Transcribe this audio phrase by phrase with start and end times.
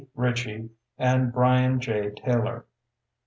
[0.15, 2.09] Ritchie, and Bryan J.
[2.09, 2.65] Taylor.